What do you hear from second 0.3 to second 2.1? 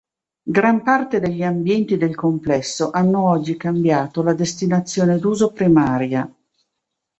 Gran parte degli ambienti